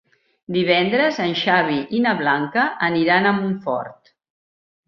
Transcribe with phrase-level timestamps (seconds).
[0.53, 4.15] Divendres en Xavi i na Blanca aniran a Montfort.